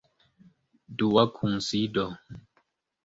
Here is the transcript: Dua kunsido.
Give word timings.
Dua 1.01 1.27
kunsido. 1.35 2.07